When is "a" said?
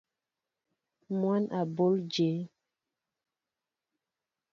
1.57-1.61